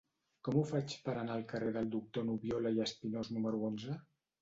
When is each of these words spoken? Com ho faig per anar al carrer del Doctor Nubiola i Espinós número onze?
Com 0.47 0.55
ho 0.59 0.63
faig 0.69 0.95
per 1.09 1.15
anar 1.25 1.35
al 1.35 1.45
carrer 1.53 1.75
del 1.77 1.91
Doctor 1.99 2.27
Nubiola 2.33 2.75
i 2.79 2.85
Espinós 2.91 3.35
número 3.39 3.67
onze? 3.73 4.05